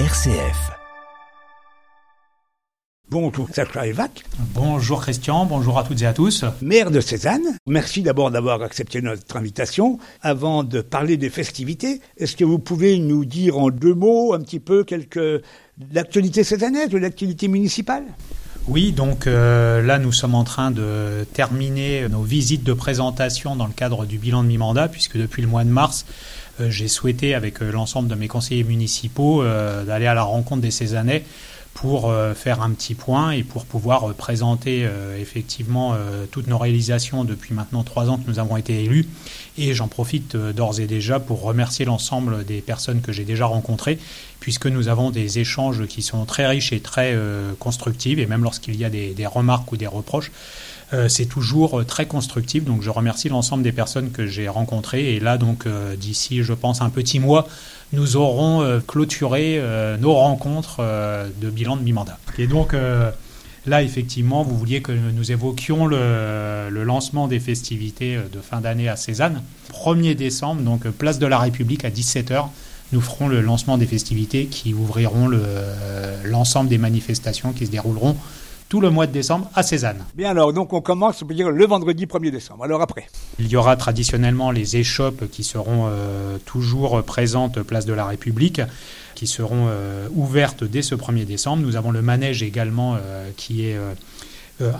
[0.00, 0.72] RCF.
[3.08, 6.44] Bonjour Sacha Evac, Bonjour Christian, bonjour à toutes et à tous.
[6.60, 7.56] maire de Cézanne.
[7.68, 10.00] Merci d'abord d'avoir accepté notre invitation.
[10.20, 14.40] Avant de parler des festivités, est-ce que vous pouvez nous dire en deux mots un
[14.40, 15.42] petit peu quelque
[15.92, 18.02] l'actualité cézannaise ou l'actualité municipale?
[18.66, 23.66] Oui, donc euh, là nous sommes en train de terminer nos visites de présentation dans
[23.66, 26.06] le cadre du bilan de mi-mandat, puisque depuis le mois de mars,
[26.60, 30.70] euh, j'ai souhaité avec euh, l'ensemble de mes conseillers municipaux d'aller à la rencontre des
[30.70, 31.24] Cézannais
[31.74, 35.96] pour euh, faire un petit point et pour pouvoir euh, présenter euh, effectivement
[36.30, 39.06] toutes nos réalisations depuis maintenant trois ans que nous avons été élus.
[39.58, 43.98] Et j'en profite d'ores et déjà pour remercier l'ensemble des personnes que j'ai déjà rencontrées,
[44.40, 47.16] puisque nous avons des échanges qui sont très riches et très
[47.58, 50.32] constructifs, et même lorsqu'il y a des, remarques ou des reproches,
[51.08, 52.64] c'est toujours euh, très constructif.
[52.64, 55.14] Donc je remercie l'ensemble des personnes que j'ai rencontrées.
[55.14, 57.48] Et là, donc euh, d'ici, je pense, un petit mois,
[57.92, 62.18] nous aurons euh, clôturé euh, nos rencontres euh, de bilan de mi-mandat.
[62.38, 63.10] Et donc euh,
[63.66, 68.88] là, effectivement, vous vouliez que nous évoquions le, lancement des festivités euh, de fin d'année
[68.88, 69.42] à Cézanne.
[69.72, 72.46] 1er décembre, donc euh, place de la République à 17h.
[72.92, 77.70] Nous ferons le lancement des festivités qui ouvriront le, euh, l'ensemble des manifestations qui se
[77.70, 78.16] dérouleront
[78.68, 80.04] tout le mois de décembre à Cézanne.
[80.14, 82.64] Bien alors, donc on commence, on peut dire, le vendredi 1er décembre.
[82.64, 83.06] Alors après?
[83.38, 88.60] Il y aura traditionnellement les échoppes qui seront euh, toujours présentes place de la République,
[89.14, 91.62] qui seront euh, ouvertes dès ce 1er décembre.
[91.62, 93.78] Nous avons le manège également euh, qui est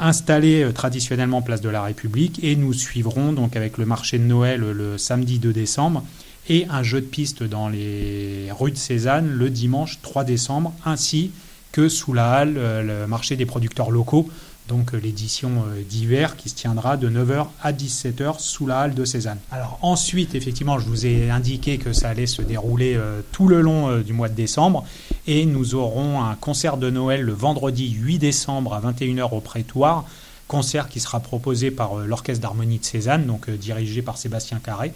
[0.01, 4.61] installé traditionnellement place de la République et nous suivrons donc avec le marché de Noël
[4.61, 6.05] le samedi 2 décembre
[6.49, 11.33] et un jeu de piste dans les rues de Cézanne le dimanche 3 décembre ainsi
[11.75, 14.31] que sous la halle euh, le marché des producteurs locaux
[14.69, 18.95] donc euh, l'édition euh, d'hiver qui se tiendra de 9h à 17h sous la halle
[18.95, 19.39] de Cézanne.
[19.51, 22.97] Alors ensuite, effectivement, je vous ai indiqué que ça allait se dérouler
[23.33, 24.85] tout le long du mois de décembre
[25.27, 30.05] et nous aurons un concert de Noël le vendredi 8 décembre à 21h au Prétoire,
[30.47, 34.93] concert qui sera proposé par l'Orchestre d'harmonie de Cézanne, donc dirigé par Sébastien Carré.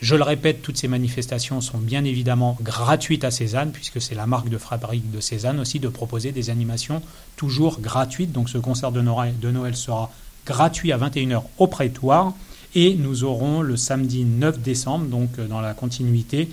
[0.00, 4.26] Je le répète, toutes ces manifestations sont bien évidemment gratuites à Cézanne, puisque c'est la
[4.26, 7.02] marque de fabrique de Cézanne aussi de proposer des animations
[7.36, 8.30] toujours gratuites.
[8.30, 10.12] Donc ce concert de Noël, sera
[10.46, 12.32] gratuit à 21h au Prétoire.
[12.74, 16.50] Et nous aurons le samedi 9 décembre, donc euh, dans la continuité,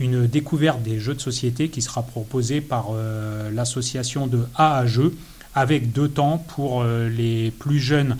[0.00, 4.86] une découverte des jeux de société qui sera proposée par euh, l'association de A à
[4.86, 5.14] Jeux,
[5.54, 8.16] avec deux temps pour euh, les plus jeunes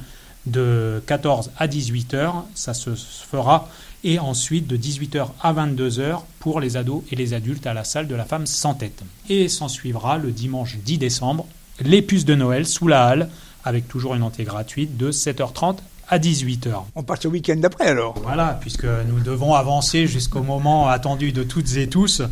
[0.51, 2.45] de 14 à 18 heures.
[2.55, 3.69] Ça se fera
[4.05, 8.07] et ensuite de 18h à 22h pour les ados et les adultes à la salle
[8.07, 9.03] de la femme sans tête.
[9.29, 11.47] Et s'en suivra le dimanche 10 décembre
[11.81, 13.29] les puces de Noël sous la halle
[13.65, 15.79] avec toujours une entrée gratuite de 7h30
[16.09, 16.73] à 18h.
[16.95, 18.15] On passe au week-end d'après alors.
[18.23, 22.23] Voilà, puisque nous devons avancer jusqu'au moment attendu de toutes et tous.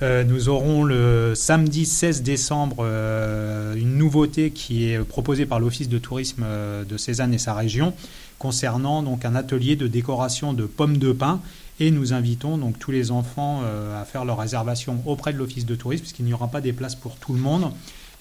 [0.00, 5.88] Euh, nous aurons le samedi 16 décembre euh, une nouveauté qui est proposée par l'Office
[5.88, 7.92] de tourisme euh, de Cézanne et sa région
[8.38, 11.40] concernant donc un atelier de décoration de pommes de pin
[11.80, 13.62] et nous invitons donc tous les enfants
[14.00, 16.94] à faire leur réservation auprès de l'Office de tourisme puisqu'il n'y aura pas des places
[16.94, 17.72] pour tout le monde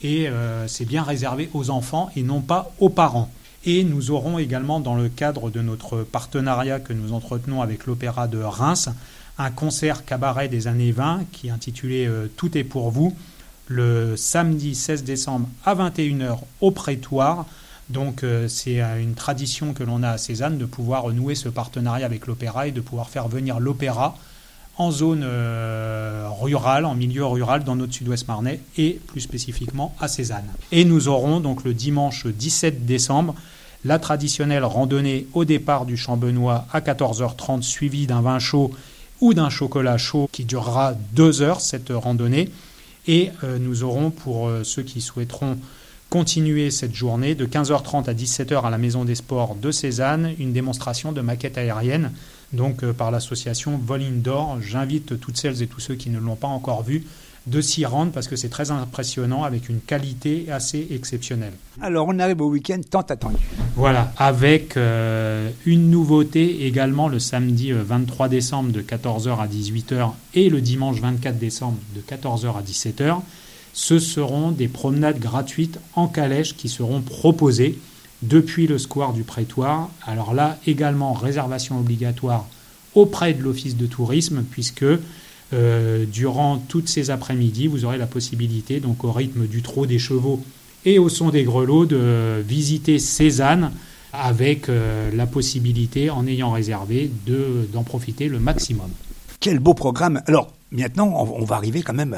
[0.02, 0.28] et
[0.66, 3.32] c'est bien réservé aux enfants et non pas aux parents.
[3.66, 8.28] Et nous aurons également, dans le cadre de notre partenariat que nous entretenons avec l'Opéra
[8.28, 8.90] de Reims,
[9.40, 13.16] un concert cabaret des années 20 qui est intitulé euh, Tout est pour vous,
[13.68, 17.46] le samedi 16 décembre à 21h au Prétoire.
[17.90, 21.50] Donc euh, c'est euh, une tradition que l'on a à Cézanne de pouvoir nouer ce
[21.50, 24.18] partenariat avec l'opéra et de pouvoir faire venir l'opéra
[24.80, 25.26] en zone
[26.40, 30.46] rurale, en milieu rural dans notre sud-ouest marnais et plus spécifiquement à Cézanne.
[30.72, 33.34] Et nous aurons donc le dimanche 17 décembre
[33.86, 38.72] la traditionnelle randonnée au départ du Champ Benoît à 14h30 suivie d'un vin chaud
[39.22, 42.50] ou d'un chocolat chaud qui durera deux heures cette randonnée.
[43.08, 45.58] Et euh, nous aurons pour euh, ceux qui souhaiteront
[46.10, 50.54] continuer cette journée de 15h30 à 17h à la Maison des Sports de Cézanne, une
[50.54, 52.12] démonstration de maquettes aériennes
[52.54, 54.60] donc euh, par l'association Vol Indoor.
[54.62, 57.06] J'invite toutes celles et tous ceux qui ne l'ont pas encore vu
[57.48, 61.54] de s'y rendre parce que c'est très impressionnant avec une qualité assez exceptionnelle.
[61.82, 63.38] Alors on arrive au week-end tant attendu.
[63.76, 70.12] Voilà, avec euh, une nouveauté également le samedi euh, 23 décembre de 14h à 18h
[70.34, 73.22] et le dimanche 24 décembre de 14h à 17h.
[73.74, 77.80] Ce seront des promenades gratuites en calèche qui seront proposées
[78.24, 79.90] depuis le square du Prétoire.
[80.06, 82.48] Alors là, également réservation obligatoire
[82.96, 84.86] auprès de l'Office de tourisme puisque
[85.54, 90.00] euh, durant toutes ces après-midi, vous aurez la possibilité, donc au rythme du trot des
[90.00, 90.44] chevaux
[90.86, 93.72] et au son des grelots, de visiter Cézanne
[94.14, 98.90] avec euh, la possibilité, en ayant réservé, de- d'en profiter le maximum.
[99.40, 100.22] Quel beau programme.
[100.26, 102.18] Alors, maintenant, on, va arriver quand même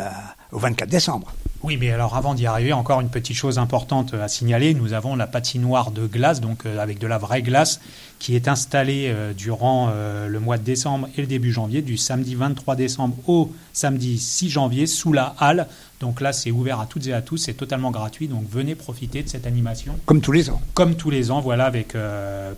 [0.51, 1.33] au 24 décembre.
[1.61, 4.73] Oui, mais alors avant d'y arriver, encore une petite chose importante à signaler.
[4.73, 7.81] Nous avons la patinoire de glace, donc euh, avec de la vraie glace,
[8.17, 11.97] qui est installée euh, durant euh, le mois de décembre et le début janvier, du
[11.97, 15.67] samedi 23 décembre au samedi 6 janvier, sous la halle.
[15.99, 18.29] Donc là, c'est ouvert à toutes et à tous, c'est totalement gratuit.
[18.29, 19.99] Donc venez profiter de cette animation.
[20.05, 20.61] Comme tous les ans.
[20.75, 21.93] Comme tous les ans, voilà, avec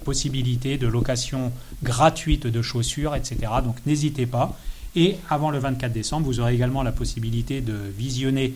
[0.06, 1.52] possibilité de location
[1.82, 3.52] gratuite de chaussures, etc.
[3.64, 4.56] Donc n'hésitez pas.
[4.96, 8.54] Et avant le 24 décembre, vous aurez également la possibilité de visionner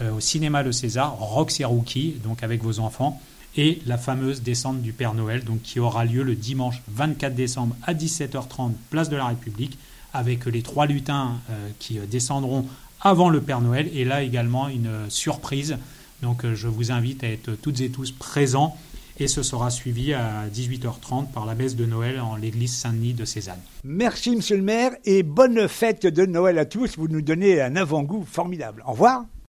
[0.00, 3.20] euh, au cinéma Le César, Roxy Rookie, donc avec vos enfants,
[3.56, 7.76] et la fameuse descente du Père Noël, donc qui aura lieu le dimanche 24 décembre
[7.82, 9.76] à 17h30, place de la République,
[10.14, 12.66] avec les trois lutins euh, qui euh, descendront
[13.00, 15.76] avant le Père Noël, et là également une surprise.
[16.22, 18.76] Donc je vous invite à être toutes et tous présents
[19.22, 23.24] et ce sera suivi à 18h30 par la messe de Noël en l'église Saint-Denis de
[23.24, 23.60] Cézanne.
[23.84, 26.96] Merci monsieur le maire et bonne fête de Noël à tous.
[26.98, 28.82] Vous nous donnez un avant-goût formidable.
[28.86, 29.24] Au revoir.